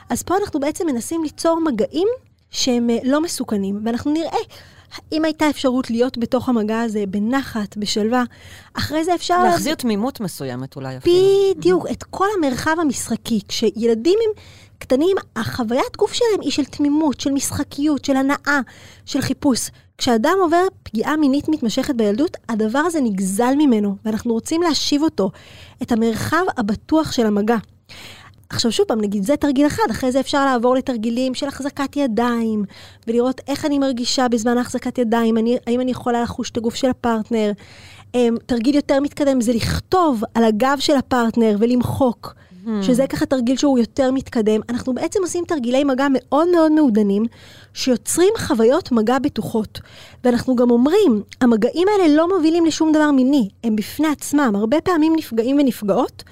[0.09, 2.07] אז פה אנחנו בעצם מנסים ליצור מגעים
[2.49, 4.39] שהם אה, לא מסוכנים, ואנחנו נראה.
[5.11, 8.23] אם הייתה אפשרות להיות בתוך המגע הזה בנחת, בשלווה,
[8.73, 9.43] אחרי זה אפשר...
[9.43, 11.15] להחזיר תמימות מסוימת אולי אפילו.
[11.55, 13.39] בדיוק, את כל המרחב המשחקי.
[13.47, 14.43] כשילדים הם
[14.79, 18.59] קטנים, החוויית גוף שלהם היא של תמימות, של משחקיות, של הנאה,
[19.05, 19.69] של חיפוש.
[19.97, 25.31] כשאדם עובר פגיעה מינית מתמשכת בילדות, הדבר הזה נגזל ממנו, ואנחנו רוצים להשיב אותו,
[25.81, 27.57] את המרחב הבטוח של המגע.
[28.49, 32.63] עכשיו שוב פעם, נגיד זה תרגיל אחד, אחרי זה אפשר לעבור לתרגילים של החזקת ידיים,
[33.07, 36.89] ולראות איך אני מרגישה בזמן החזקת ידיים, אני, האם אני יכולה לחוש את הגוף של
[36.89, 37.51] הפרטנר,
[38.15, 42.33] אמ, תרגיל יותר מתקדם זה לכתוב על הגב של הפרטנר ולמחוק.
[42.65, 42.69] Hmm.
[42.81, 44.61] שזה ככה תרגיל שהוא יותר מתקדם.
[44.69, 47.25] אנחנו בעצם עושים תרגילי מגע מאוד מאוד מעודנים,
[47.73, 49.79] שיוצרים חוויות מגע בטוחות.
[50.23, 54.53] ואנחנו גם אומרים, המגעים האלה לא מובילים לשום דבר מיני, הם בפני עצמם.
[54.55, 56.23] הרבה פעמים נפגעים ונפגעות,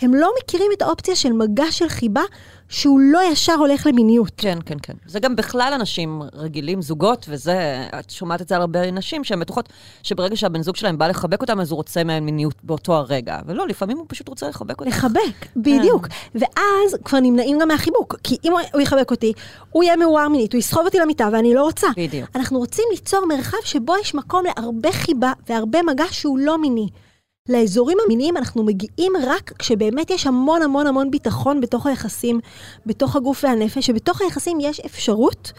[0.00, 2.22] הם לא מכירים את האופציה של מגע של חיבה,
[2.68, 4.32] שהוא לא ישר הולך למיניות.
[4.36, 4.92] כן, כן, כן.
[5.06, 9.40] זה גם בכלל אנשים רגילים, זוגות, וזה, את שומעת את זה על הרבה נשים שהן
[9.40, 9.68] בטוחות
[10.02, 13.38] שברגע שהבן זוג שלהם בא לחבק אותם, אז הוא רוצה מהם מיניות באותו הרגע.
[13.46, 14.90] ולא, לפעמים הוא פשוט רוצה לחבק אותם.
[14.90, 16.08] לחבק, בדיוק.
[16.34, 18.16] ואז כבר נמנעים גם מהחיבוק.
[18.22, 19.32] כי אם הוא יחבק אותי,
[19.70, 21.86] הוא יהיה מעורר מינית, הוא יסחוב אותי למיטה ואני לא רוצה.
[21.96, 22.30] בדיוק.
[22.34, 26.88] אנחנו רוצים ליצור מרחב שבו יש מקום להרבה חיבה והרבה מגע שהוא לא מיני.
[27.48, 32.40] לאזורים המיניים אנחנו מגיעים רק כשבאמת יש המון המון המון ביטחון בתוך היחסים,
[32.86, 35.52] בתוך הגוף והנפש, שבתוך היחסים יש אפשרות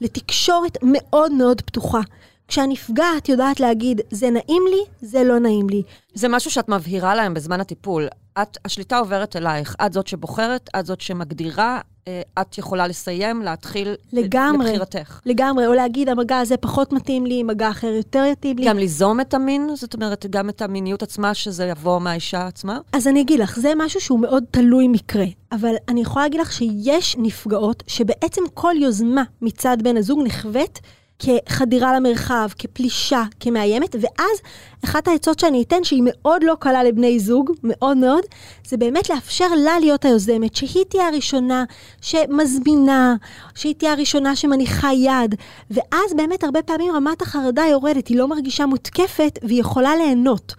[0.00, 2.00] לתקשורת מאוד מאוד פתוחה.
[2.48, 5.82] כשהנפגעת יודעת להגיד, זה נעים לי, זה לא נעים לי.
[6.14, 8.08] זה משהו שאת מבהירה להם בזמן הטיפול.
[8.42, 9.76] את, השליטה עוברת אלייך.
[9.86, 14.66] את זאת שבוחרת, את זאת שמגדירה, אה, את יכולה לסיים, להתחיל לגמרי.
[14.66, 15.20] לבחירתך.
[15.26, 18.66] לגמרי, או להגיד, המגע הזה פחות מתאים לי, מגע אחר יותר יתאים לי.
[18.66, 22.78] גם ליזום את המין, זאת אומרת, גם את המיניות עצמה, שזה יבוא מהאישה עצמה?
[22.92, 25.26] אז אני אגיד לך, זה משהו שהוא מאוד תלוי מקרה.
[25.52, 30.80] אבל אני יכולה להגיד לך שיש נפגעות שבעצם כל יוזמה מצד בן הזוג נחווית
[31.18, 34.38] כחדירה למרחב, כפלישה, כמאיימת, ואז
[34.84, 38.22] אחת העצות שאני אתן, שהיא מאוד לא קלה לבני זוג, מאוד מאוד,
[38.68, 41.64] זה באמת לאפשר לה להיות היוזמת, שהיא תהיה הראשונה
[42.00, 43.14] שמזמינה,
[43.54, 45.34] שהיא תהיה הראשונה שמניחה יד,
[45.70, 50.54] ואז באמת הרבה פעמים רמת החרדה יורדת, היא לא מרגישה מותקפת והיא יכולה ליהנות.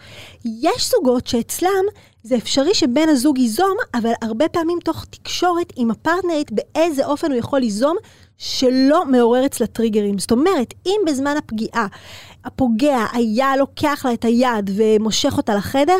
[0.45, 1.83] יש זוגות שאצלם
[2.23, 7.39] זה אפשרי שבן הזוג ייזום, אבל הרבה פעמים תוך תקשורת עם הפרטנרית באיזה אופן הוא
[7.39, 7.97] יכול ליזום,
[8.37, 10.19] שלא מעורר אצלה טריגרים.
[10.19, 11.87] זאת אומרת, אם בזמן הפגיעה
[12.45, 15.97] הפוגע היה לוקח לה את היד ומושך אותה לחדר,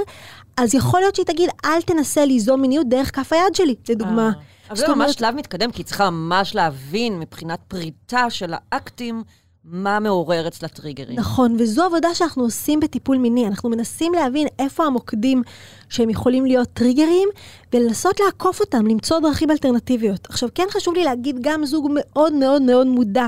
[0.58, 4.32] אז יכול להיות שהיא תגיד, אל תנסה ליזום מיניות דרך כף היד שלי, לדוגמה.
[4.70, 9.24] אבל זה ממש שלב מתקדם, כי היא צריכה ממש להבין מבחינת פריטה של האקטים.
[9.72, 11.20] מה מעורר אצלה טריגרים.
[11.20, 13.48] נכון, וזו עבודה שאנחנו עושים בטיפול מיני.
[13.48, 15.44] אנחנו מנסים להבין איפה המוקדים
[15.90, 17.30] שהם יכולים להיות טריגרים,
[17.74, 20.28] ולנסות לעקוף אותם, למצוא דרכים אלטרנטיביות.
[20.30, 23.28] עכשיו, כן חשוב לי להגיד, גם זוג מאוד מאוד מאוד מודע,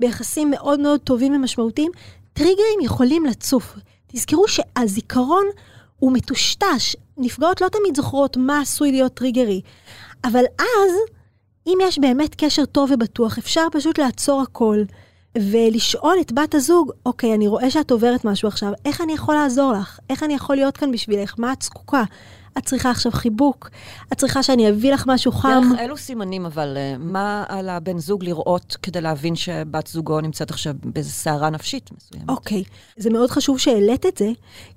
[0.00, 1.92] ביחסים מאוד מאוד טובים ומשמעותיים,
[2.32, 3.76] טריגרים יכולים לצוף.
[4.06, 5.44] תזכרו שהזיכרון
[5.98, 6.96] הוא מטושטש.
[7.16, 9.60] נפגעות לא תמיד זוכרות מה עשוי להיות טריגרי.
[10.24, 10.92] אבל אז,
[11.66, 14.82] אם יש באמת קשר טוב ובטוח, אפשר פשוט לעצור הכל.
[15.40, 19.72] ולשאול את בת הזוג, אוקיי, אני רואה שאת עוברת משהו עכשיו, איך אני יכול לעזור
[19.72, 19.98] לך?
[20.10, 21.34] איך אני יכול להיות כאן בשבילך?
[21.38, 22.04] מה את זקוקה?
[22.58, 23.70] את צריכה עכשיו חיבוק?
[24.12, 25.62] את צריכה שאני אביא לך משהו חם?
[25.70, 30.50] דרך אילו סימנים, אבל אה, מה על הבן זוג לראות כדי להבין שבת זוגו נמצאת
[30.50, 32.28] עכשיו באיזו סערה נפשית מסוימת?
[32.28, 32.64] אוקיי,
[32.96, 34.30] זה מאוד חשוב שהעלית את זה,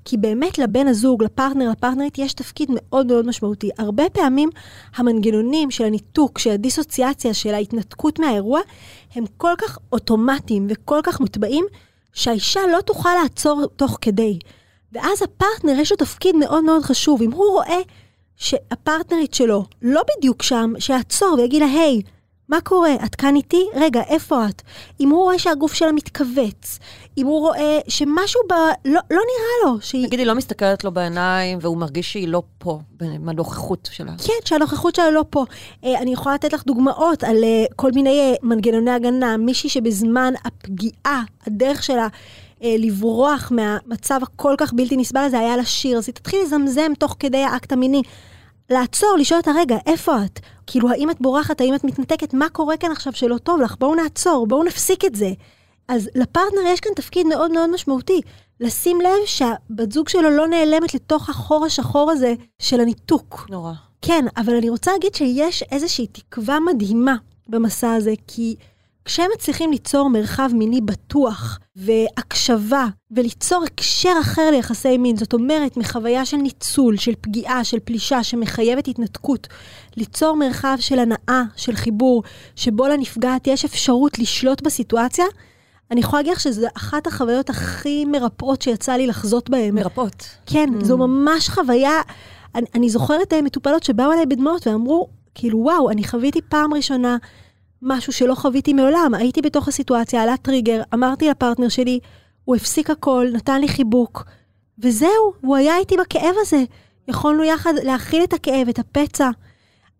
[0.05, 3.69] כי באמת לבן הזוג, לפרטנר, לפרטנרית, יש תפקיד מאוד מאוד משמעותי.
[3.77, 4.49] הרבה פעמים
[4.95, 8.59] המנגנונים של הניתוק, של הדיסוציאציה, של ההתנתקות מהאירוע,
[9.15, 11.65] הם כל כך אוטומטיים וכל כך מוטבעים,
[12.13, 14.39] שהאישה לא תוכל לעצור תוך כדי.
[14.91, 17.21] ואז הפרטנר יש לו תפקיד מאוד מאוד חשוב.
[17.21, 17.79] אם הוא רואה
[18.35, 22.01] שהפרטנרית שלו לא בדיוק שם, שיעצור ויגיד לה, היי,
[22.49, 22.95] מה קורה?
[23.05, 23.65] את כאן איתי?
[23.75, 24.61] רגע, איפה את?
[24.99, 26.79] אם הוא רואה שהגוף שלה מתכווץ,
[27.17, 28.53] אם הוא רואה שמשהו ב...
[28.85, 30.05] לא, לא נראה לו, שהיא...
[30.05, 34.11] נגיד, היא לא מסתכלת לו בעיניים, והוא מרגיש שהיא לא פה, בנוכחות שלה.
[34.17, 35.45] כן, שהנוכחות שלה לא פה.
[35.83, 39.37] אה, אני יכולה לתת לך דוגמאות על אה, כל מיני אה, מנגנוני הגנה.
[39.37, 42.07] מישהי שבזמן הפגיעה, הדרך שלה...
[42.61, 47.43] לברוח מהמצב הכל כך בלתי נסבל הזה היה לשיר, אז היא תתחיל לזמזם תוך כדי
[47.43, 48.01] האקט המיני.
[48.69, 50.39] לעצור, לשאול אותה, רגע, איפה את?
[50.67, 52.33] כאילו, האם את בורחת, האם את מתנתקת?
[52.33, 53.75] מה קורה כאן עכשיו שלא טוב לך?
[53.79, 55.31] בואו נעצור, בואו נפסיק את זה.
[55.87, 58.21] אז לפרטנר יש כאן תפקיד מאוד מאוד משמעותי.
[58.59, 63.45] לשים לב שהבת זוג שלו לא נעלמת לתוך החור השחור הזה של הניתוק.
[63.49, 63.73] נורא.
[64.01, 67.15] כן, אבל אני רוצה להגיד שיש איזושהי תקווה מדהימה
[67.47, 68.55] במסע הזה, כי
[69.05, 76.25] כשהם מצליחים ליצור מרחב מיני בטוח והקשבה וליצור הקשר אחר ליחסי מין, זאת אומרת, מחוויה
[76.25, 79.47] של ניצול, של פגיעה, של פלישה, שמחייבת התנתקות,
[79.97, 82.23] ליצור מרחב של הנאה, של חיבור,
[82.55, 85.25] שבו לנפגעת יש אפשרות לשלוט בסיטואציה,
[85.91, 89.75] אני יכולה להגיד לך שזו אחת החוויות הכי מרפאות שיצא לי לחזות בהן.
[89.75, 90.23] מרפאות.
[90.45, 90.85] כן, mm.
[90.85, 92.01] זו ממש חוויה.
[92.55, 97.17] אני, אני זוכרת אה, מטופלות שבאו אליי בדמעות ואמרו, כאילו, וואו, אני חוויתי פעם ראשונה
[97.81, 99.13] משהו שלא חוויתי מעולם.
[99.13, 101.99] הייתי בתוך הסיטואציה, עלה טריגר, אמרתי לפרטנר שלי,
[102.45, 104.23] הוא הפסיק הכל, נתן לי חיבוק,
[104.79, 106.63] וזהו, הוא היה איתי בכאב הזה.
[107.07, 109.29] יכולנו יחד להכיל את הכאב, את הפצע.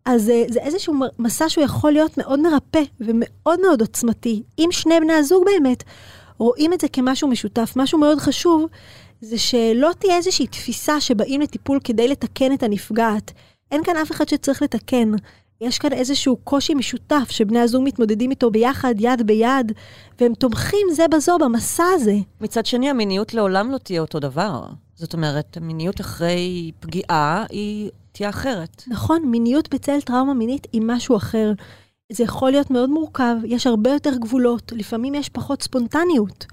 [0.06, 4.44] אז אה, זה איזשהו מסע שהוא יכול להיות מאוד מרפא ומאוד מאוד עוצמתי.
[4.60, 5.84] אם שני בני הזוג באמת
[6.38, 8.65] רואים את זה כמשהו משותף, משהו מאוד חשוב,
[9.22, 13.32] זה שלא תהיה איזושהי תפיסה שבאים לטיפול כדי לתקן את הנפגעת.
[13.72, 15.12] אין כאן אף אחד שצריך לתקן.
[15.62, 19.72] יש כאן איזשהו קושי משותף שבני הזוג מתמודדים איתו ביחד, יד ביד,
[20.22, 22.15] והם תומכים זה בזו במסע הזה.
[22.41, 24.63] מצד שני, המיניות לעולם לא תהיה אותו דבר.
[24.95, 28.84] זאת אומרת, המיניות אחרי פגיעה היא תהיה אחרת.
[28.88, 31.52] נכון, מיניות בצל טראומה מינית היא משהו אחר.
[32.12, 36.45] זה יכול להיות מאוד מורכב, יש הרבה יותר גבולות, לפעמים יש פחות ספונטניות.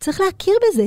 [0.00, 0.86] צריך להכיר בזה.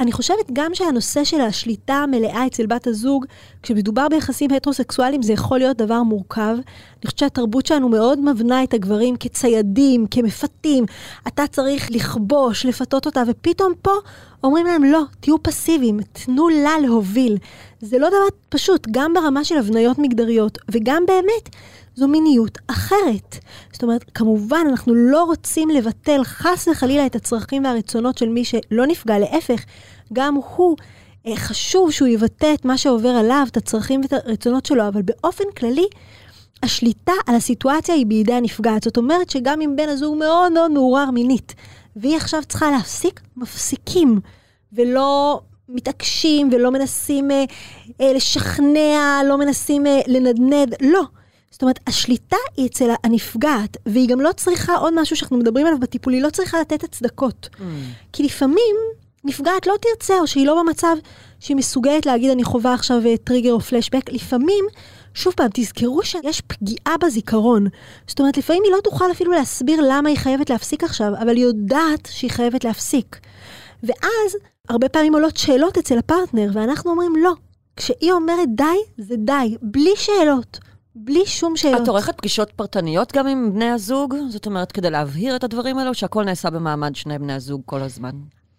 [0.00, 3.24] אני חושבת גם שהנושא של השליטה המלאה אצל בת הזוג,
[3.62, 6.54] כשמדובר ביחסים הטרוסקסואליים, זה יכול להיות דבר מורכב.
[6.54, 10.84] אני חושבת שהתרבות שלנו מאוד מבנה את הגברים כציידים, כמפתים.
[11.28, 13.90] אתה צריך לכבוש, לפתות אותה, ופתאום פה
[14.44, 17.38] אומרים להם, לא, תהיו פסיביים, תנו לה להוביל.
[17.80, 21.56] זה לא דבר פשוט, גם ברמה של הבניות מגדריות, וגם באמת,
[21.98, 23.38] זו מיניות אחרת.
[23.72, 28.86] זאת אומרת, כמובן, אנחנו לא רוצים לבטל חס וחלילה את הצרכים והרצונות של מי שלא
[28.86, 29.64] נפגע, להפך,
[30.12, 30.76] גם הוא,
[31.26, 35.44] אה, חשוב שהוא יבטא את מה שעובר עליו, את הצרכים ואת הרצונות שלו, אבל באופן
[35.56, 35.86] כללי,
[36.62, 38.82] השליטה על הסיטואציה היא בידי הנפגעת.
[38.82, 41.54] זאת אומרת שגם אם בן הזוג מאוד מאוד מעורר מינית,
[41.96, 44.20] והיא עכשיו צריכה להפסיק, מפסיקים,
[44.72, 47.44] ולא מתעקשים ולא מנסים אה,
[48.00, 51.02] אה, לשכנע, לא מנסים אה, לנדנד, לא.
[51.50, 55.78] זאת אומרת, השליטה היא אצל הנפגעת, והיא גם לא צריכה עוד משהו שאנחנו מדברים עליו
[55.78, 57.48] בטיפול, היא לא צריכה לתת הצדקות.
[57.52, 57.62] Mm.
[58.12, 58.76] כי לפעמים
[59.24, 60.96] נפגעת לא תרצה, או שהיא לא במצב
[61.40, 64.12] שהיא מסוגלת להגיד, אני חווה עכשיו טריגר או פלשבק.
[64.12, 64.64] לפעמים,
[65.14, 67.66] שוב פעם, תזכרו שיש פגיעה בזיכרון.
[68.06, 71.44] זאת אומרת, לפעמים היא לא תוכל אפילו להסביר למה היא חייבת להפסיק עכשיו, אבל היא
[71.44, 73.18] יודעת שהיא חייבת להפסיק.
[73.82, 74.36] ואז,
[74.68, 77.32] הרבה פעמים עולות שאלות אצל הפרטנר, ואנחנו אומרים, לא.
[77.76, 78.64] כשהיא אומרת די,
[78.98, 80.58] זה די, בלי שאלות.
[81.04, 81.82] בלי שום שאלות.
[81.82, 84.14] את עורכת פגישות פרטניות גם עם בני הזוג?
[84.28, 88.10] זאת אומרת, כדי להבהיר את הדברים האלו, שהכל נעשה במעמד שני בני הזוג כל הזמן?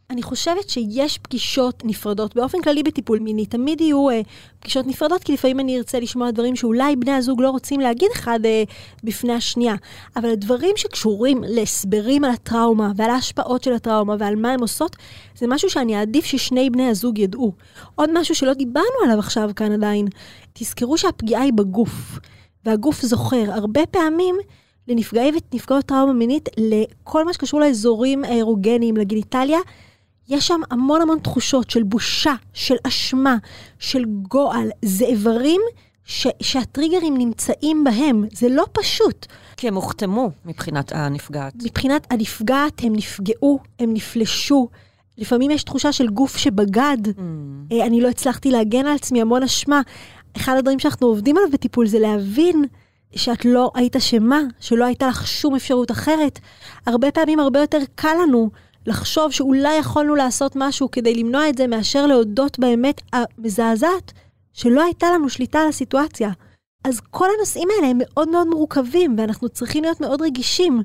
[0.09, 2.35] אני חושבת שיש פגישות נפרדות.
[2.35, 4.21] באופן כללי בטיפול מיני תמיד יהיו אה,
[4.59, 8.39] פגישות נפרדות, כי לפעמים אני ארצה לשמוע דברים שאולי בני הזוג לא רוצים להגיד אחד
[8.45, 8.63] אה,
[9.03, 9.75] בפני השנייה.
[10.15, 14.95] אבל הדברים שקשורים להסברים על הטראומה ועל ההשפעות של הטראומה ועל מה הן עושות,
[15.35, 17.53] זה משהו שאני אעדיף ששני בני הזוג ידעו.
[17.95, 20.07] עוד משהו שלא דיברנו עליו עכשיו כאן עדיין,
[20.53, 22.19] תזכרו שהפגיעה היא בגוף,
[22.65, 23.51] והגוף זוכר.
[23.51, 24.35] הרבה פעמים...
[24.87, 29.59] לנפגעי ונפגעות טראומה מינית, לכל מה שקשור לאזורים האירוגניים, לגניטליה,
[30.29, 33.37] יש שם המון המון תחושות של בושה, של אשמה,
[33.79, 34.69] של גועל.
[34.85, 35.61] זה איברים
[36.05, 38.25] ש- שהטריגרים נמצאים בהם.
[38.33, 39.25] זה לא פשוט.
[39.57, 41.53] כי הם הוחתמו מבחינת הנפגעת.
[41.63, 44.69] מבחינת הנפגעת, הם נפגעו, הם נפלשו.
[45.17, 46.97] לפעמים יש תחושה של גוף שבגד.
[47.07, 47.19] Mm.
[47.71, 49.81] אה, אני לא הצלחתי להגן על עצמי, המון אשמה.
[50.37, 52.65] אחד הדברים שאנחנו עובדים עליו בטיפול זה להבין
[53.15, 56.39] שאת לא היית אשמה, שלא הייתה לך שום אפשרות אחרת.
[56.85, 58.49] הרבה פעמים הרבה יותר קל לנו
[58.85, 64.13] לחשוב שאולי יכולנו לעשות משהו כדי למנוע את זה, מאשר להודות באמת המזעזעת
[64.53, 66.29] שלא הייתה לנו שליטה על הסיטואציה.
[66.83, 70.83] אז כל הנושאים האלה הם מאוד מאוד מורכבים, ואנחנו צריכים להיות מאוד רגישים.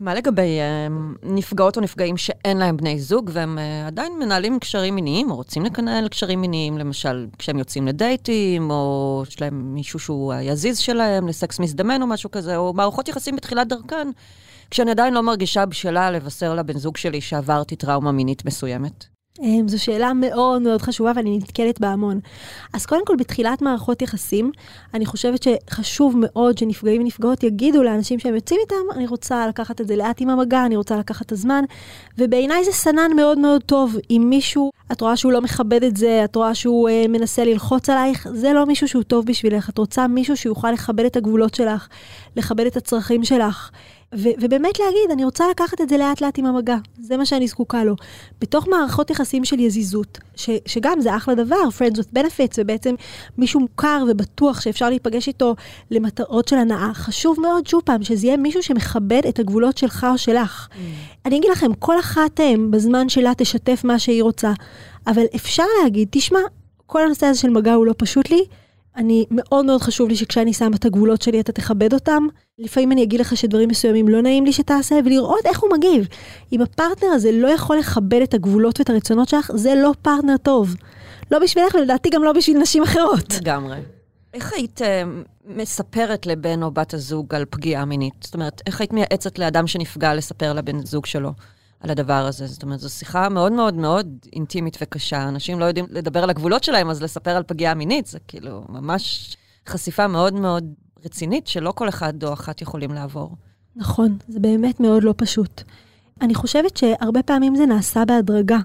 [0.00, 4.94] מה לגבי uh, נפגעות או נפגעים שאין להם בני זוג והם uh, עדיין מנהלים קשרים
[4.94, 10.32] מיניים, או רוצים לקנהל קשרים מיניים, למשל כשהם יוצאים לדייטים, או יש להם מישהו שהוא
[10.32, 14.08] היזיז שלהם לסקס מזדמן או משהו כזה, או מערכות יחסים בתחילת דרכן,
[14.70, 19.16] כשאני עדיין לא מרגישה בשלה לבשר לבן זוג שלי שעברתי טראומה מינית מסוימת?
[19.42, 22.20] אמ, זו שאלה מאוד מאוד חשובה ואני נתקלת בה המון.
[22.72, 24.52] אז קודם כל, בתחילת מערכות יחסים,
[24.94, 29.88] אני חושבת שחשוב מאוד שנפגעים ונפגעות יגידו לאנשים שהם יוצאים איתם, אני רוצה לקחת את
[29.88, 31.64] זה לאט עם המגע, אני רוצה לקחת את הזמן,
[32.18, 33.96] ובעיניי זה סנן מאוד מאוד טוב.
[34.10, 37.88] אם מישהו, את רואה שהוא לא מכבד את זה, את רואה שהוא אה, מנסה ללחוץ
[37.88, 39.68] עלייך, זה לא מישהו שהוא טוב בשבילך.
[39.68, 41.88] את רוצה מישהו שיוכל לכבד את הגבולות שלך,
[42.36, 43.70] לכבד את הצרכים שלך.
[44.14, 47.48] ו- ובאמת להגיד, אני רוצה לקחת את זה לאט לאט עם המגע, זה מה שאני
[47.48, 47.94] זקוקה לו.
[48.40, 52.94] בתוך מערכות יחסים של יזיזות, ש- שגם זה אחלה דבר, Friends with Benefits, ובעצם
[53.38, 55.54] מישהו מוכר ובטוח שאפשר להיפגש איתו
[55.90, 60.18] למטרות של הנאה, חשוב מאוד, שוב פעם, שזה יהיה מישהו שמכבד את הגבולות שלך או
[60.18, 60.68] שלך.
[60.70, 60.74] Mm.
[61.26, 64.52] אני אגיד לכם, כל אחת הם בזמן שלה תשתף מה שהיא רוצה,
[65.06, 66.40] אבל אפשר להגיד, תשמע,
[66.86, 68.44] כל הנושא הזה של מגע הוא לא פשוט לי,
[68.96, 72.26] אני, מאוד מאוד חשוב לי שכשאני שמה את הגבולות שלי, אתה תכבד אותם.
[72.58, 76.08] לפעמים אני אגיד לך שדברים מסוימים לא נעים לי שתעשה, ולראות איך הוא מגיב.
[76.52, 80.74] אם הפרטנר הזה לא יכול לכבד את הגבולות ואת הרצונות שלך, זה לא פרטנר טוב.
[81.30, 83.34] לא בשבילך, ולדעתי גם לא בשביל נשים אחרות.
[83.40, 83.76] לגמרי.
[84.34, 84.84] איך היית uh,
[85.46, 88.14] מספרת לבן או בת הזוג על פגיעה מינית?
[88.20, 91.32] זאת אומרת, איך היית מייעצת לאדם שנפגע לספר לבן זוג שלו?
[91.80, 92.46] על הדבר הזה.
[92.46, 95.28] זאת אומרת, זו שיחה מאוד מאוד מאוד אינטימית וקשה.
[95.28, 99.36] אנשים לא יודעים לדבר על הגבולות שלהם, אז לספר על פגיעה מינית, זה כאילו ממש
[99.68, 103.36] חשיפה מאוד מאוד רצינית, שלא כל אחד או אחת יכולים לעבור.
[103.76, 105.62] נכון, זה באמת מאוד לא פשוט.
[106.20, 108.58] אני חושבת שהרבה פעמים זה נעשה בהדרגה.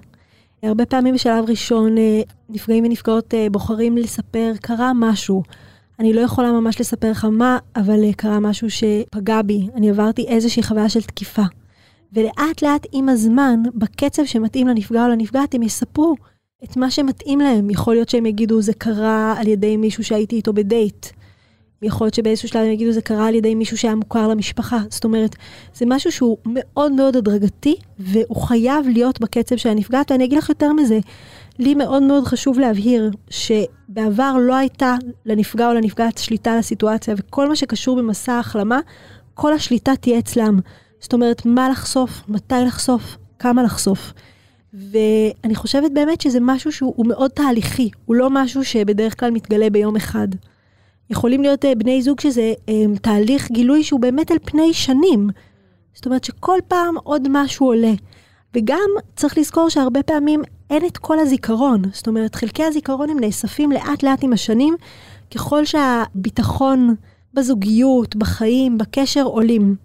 [0.63, 5.43] הרבה פעמים בשלב ראשון אה, נפגעים ונפגעות אה, בוחרים לספר, קרה משהו.
[5.99, 9.67] אני לא יכולה ממש לספר לך מה, אבל אה, קרה משהו שפגע בי.
[9.75, 11.43] אני עברתי איזושהי חוויה של תקיפה.
[12.13, 16.15] ולאט לאט עם הזמן, בקצב שמתאים לנפגע או לנפגעת, הם יספרו
[16.63, 17.69] את מה שמתאים להם.
[17.69, 21.05] יכול להיות שהם יגידו, זה קרה על ידי מישהו שהייתי איתו בדייט.
[21.81, 24.79] יכול להיות שבאיזשהו שלב הם יגידו, זה קרה על ידי מישהו שהיה מוכר למשפחה.
[24.89, 25.35] זאת אומרת,
[25.75, 30.11] זה משהו שהוא מאוד מאוד הדרגתי, והוא חייב להיות בקצב של הנפגעת.
[30.11, 30.99] ואני אגיד לך יותר מזה,
[31.59, 34.95] לי מאוד מאוד חשוב להבהיר שבעבר לא הייתה
[35.25, 38.79] לנפגע או לנפגעת שליטה על הסיטואציה, וכל מה שקשור במסע ההחלמה,
[39.33, 40.59] כל השליטה תהיה אצלם.
[41.01, 44.13] זאת אומרת, מה לחשוף, מתי לחשוף, כמה לחשוף.
[44.73, 49.95] ואני חושבת באמת שזה משהו שהוא מאוד תהליכי, הוא לא משהו שבדרך כלל מתגלה ביום
[49.95, 50.27] אחד.
[51.09, 55.29] יכולים להיות uh, בני זוג שזה um, תהליך גילוי שהוא באמת על פני שנים.
[55.93, 57.93] זאת אומרת שכל פעם עוד משהו עולה.
[58.55, 61.81] וגם צריך לזכור שהרבה פעמים אין את כל הזיכרון.
[61.93, 64.75] זאת אומרת, חלקי הזיכרון הם נאספים לאט לאט עם השנים,
[65.35, 66.95] ככל שהביטחון
[67.33, 69.75] בזוגיות, בחיים, בקשר עולים.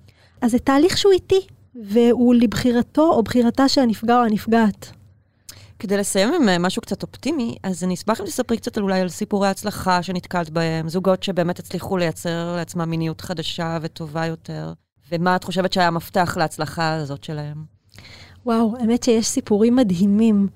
[0.47, 1.41] אז זה תהליך שהוא איטי,
[1.75, 4.93] והוא לבחירתו או בחירתה של הנפגע או הנפגעת.
[5.79, 9.09] כדי לסיים עם אה, משהו קצת אופטימי, אז אני אשמח אם תספרי קצת אולי על
[9.09, 14.73] סיפורי הצלחה שנתקלת בהם, זוגות שבאמת הצליחו לייצר לעצמם מיניות חדשה וטובה יותר,
[15.13, 17.65] ומה את חושבת שהיה המפתח להצלחה הזאת שלהם?
[18.47, 20.49] וואו, האמת שיש סיפורים מדהימים.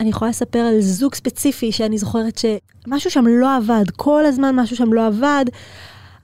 [0.00, 4.76] אני יכולה לספר על זוג ספציפי שאני זוכרת שמשהו שם לא עבד, כל הזמן משהו
[4.76, 5.44] שם לא עבד.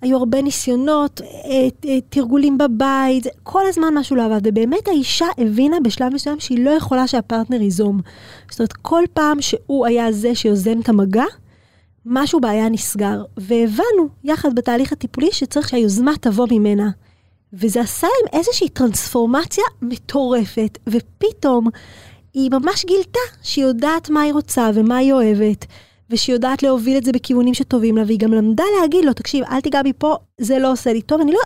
[0.02, 4.40] היו הרבה ניסיונות, אה, אה, תרגולים בבית, כל הזמן משהו לא עבד.
[4.44, 8.00] ובאמת האישה הבינה בשלב מסוים שהיא לא יכולה שהפרטנר ייזום.
[8.50, 11.24] זאת אומרת, כל פעם שהוא היה זה שיוזם את המגע,
[12.06, 13.24] משהו בעיה נסגר.
[13.36, 16.90] והבנו, יחד בתהליך הטיפולי, שצריך שהיוזמה תבוא ממנה.
[17.52, 21.66] וזה עשה להם איזושהי טרנספורמציה מטורפת, ופתאום
[22.34, 25.66] היא ממש גילתה שהיא יודעת מה היא רוצה ומה היא אוהבת.
[26.12, 29.60] ושהיא יודעת להוביל את זה בכיוונים שטובים לה, והיא גם למדה להגיד לו, תקשיב, אל
[29.60, 31.38] תיגע בי פה, זה לא עושה לי טוב, אני לא,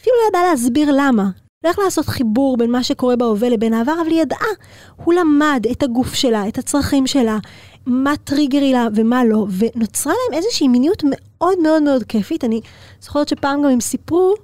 [0.00, 1.30] אפילו לא ידעה להסביר למה.
[1.64, 4.48] לא איך לעשות חיבור בין מה שקורה בהווה לבין העבר, אבל היא ידעה.
[5.04, 7.38] הוא למד את הגוף שלה, את הצרכים שלה,
[7.86, 12.44] מה טריגרי לה ומה לא, ונוצרה להם איזושהי מיניות מאוד מאוד מאוד כיפית.
[12.44, 12.60] אני
[13.00, 14.34] זוכרת שפעם גם הם סיפרו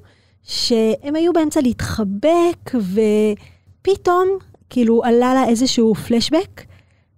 [0.42, 4.28] שהם היו באמצע להתחבק, ופתאום,
[4.70, 6.62] כאילו, עלה לה איזשהו פלשבק,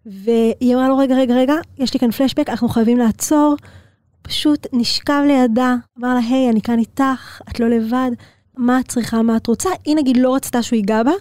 [0.06, 3.56] והיא אמרה לו, רגע, רגע, רגע, יש לי כאן פלשבק, אנחנו חייבים לעצור.
[4.22, 8.10] פשוט נשכב לידה, אמר לה, היי, אני כאן איתך, את לא לבד,
[8.56, 9.70] מה את צריכה, מה את רוצה?
[9.84, 11.12] היא נגיד לא רצתה שהוא ייגע בה,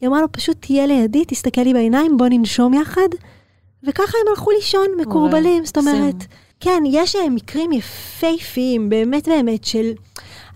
[0.00, 3.08] היא אמרה לו, פשוט תהיה לידי, תסתכל לי בעיניים, בוא ננשום יחד.
[3.86, 6.14] וככה הם הלכו לישון, מקורבלים, זאת אומרת,
[6.60, 9.92] כן, יש אה, מקרים יפהפיים, באמת באמת, של...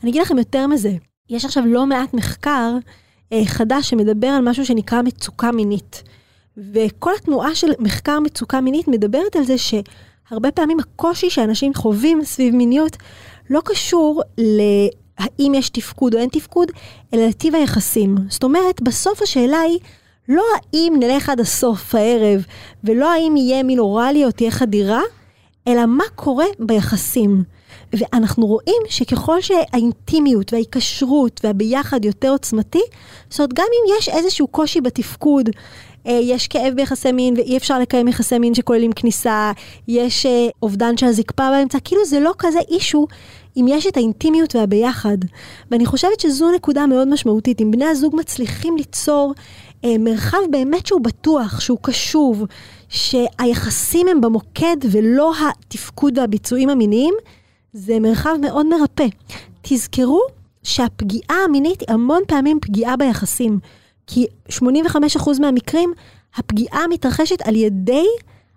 [0.02, 0.92] אני אגיד לכם יותר מזה,
[1.30, 2.72] יש עכשיו לא מעט מחקר
[3.32, 6.02] אה, חדש שמדבר על משהו שנקרא מצוקה מינית.
[6.72, 12.54] וכל התנועה של מחקר מצוקה מינית מדברת על זה שהרבה פעמים הקושי שאנשים חווים סביב
[12.54, 12.96] מיניות
[13.50, 16.68] לא קשור להאם יש תפקוד או אין תפקוד,
[17.14, 18.16] אלא לטיב היחסים.
[18.28, 19.78] זאת אומרת, בסוף השאלה היא
[20.28, 22.44] לא האם נלך עד הסוף הערב,
[22.84, 25.00] ולא האם יהיה מין אוראלי או תהיה חדירה,
[25.68, 27.42] אלא מה קורה ביחסים.
[27.92, 32.82] ואנחנו רואים שככל שהאינטימיות וההיקשרות והביחד יותר עוצמתי,
[33.30, 35.50] זאת אומרת, גם אם יש איזשהו קושי בתפקוד,
[36.12, 39.52] יש כאב ביחסי מין ואי אפשר לקיים יחסי מין שכוללים כניסה,
[39.88, 43.06] יש אה, אובדן של הזקפה באמצע, כאילו זה לא כזה אישו
[43.56, 45.18] אם יש את האינטימיות והביחד.
[45.70, 47.60] ואני חושבת שזו נקודה מאוד משמעותית.
[47.60, 49.34] אם בני הזוג מצליחים ליצור
[49.84, 52.44] אה, מרחב באמת שהוא בטוח, שהוא קשוב,
[52.88, 57.14] שהיחסים הם במוקד ולא התפקוד והביצועים המיניים,
[57.72, 59.06] זה מרחב מאוד מרפא.
[59.62, 60.20] תזכרו
[60.62, 63.58] שהפגיעה המינית היא המון פעמים פגיעה ביחסים.
[64.06, 65.92] כי 85% מהמקרים,
[66.36, 68.06] הפגיעה מתרחשת על ידי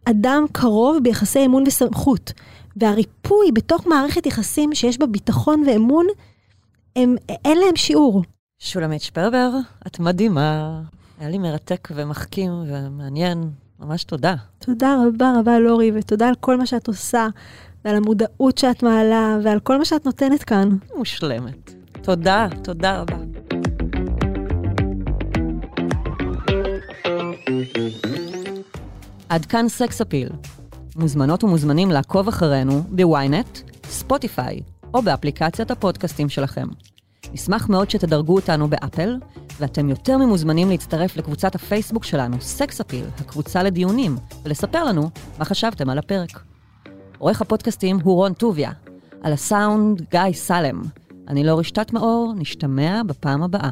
[0.05, 2.33] אדם קרוב ביחסי אמון וסמכות.
[2.75, 6.07] והריפוי בתוך מערכת יחסים שיש בה ביטחון ואמון,
[6.95, 8.23] הם, אין להם שיעור.
[8.59, 9.49] שולמית שפרבר,
[9.87, 10.81] את מדהימה.
[11.19, 13.49] היה לי מרתק ומחכים ומעניין.
[13.79, 14.35] ממש תודה.
[14.59, 17.27] תודה רבה רבה, לורי, ותודה על כל מה שאת עושה,
[17.85, 20.69] ועל המודעות שאת מעלה, ועל כל מה שאת נותנת כאן.
[20.95, 21.73] מושלמת.
[22.01, 23.38] תודה, תודה רבה.
[29.29, 30.29] עד כאן סקס אפיל.
[30.95, 34.59] מוזמנות ומוזמנים לעקוב אחרינו בוויינט, ספוטיפיי
[34.93, 36.67] או באפליקציית הפודקאסטים שלכם.
[37.33, 39.17] נשמח מאוד שתדרגו אותנו באפל,
[39.59, 45.09] ואתם יותר ממוזמנים להצטרף לקבוצת הפייסבוק שלנו, סקס אפיל, הקבוצה לדיונים, ולספר לנו
[45.39, 46.43] מה חשבתם על הפרק.
[47.17, 48.71] עורך הפודקאסטים הוא רון טוביה,
[49.23, 50.81] על הסאונד גיא סלם.
[51.27, 53.69] אני לא רשתת מאור, נשתמע בפעם הבאה.